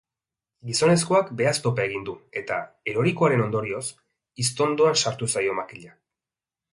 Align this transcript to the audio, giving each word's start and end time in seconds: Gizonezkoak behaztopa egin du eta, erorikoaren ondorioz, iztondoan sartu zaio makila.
Gizonezkoak 0.67 1.27
behaztopa 1.41 1.83
egin 1.89 2.07
du 2.07 2.15
eta, 2.41 2.57
erorikoaren 2.93 3.43
ondorioz, 3.45 3.83
iztondoan 4.45 4.97
sartu 5.03 5.29
zaio 5.35 5.55
makila. 5.63 5.93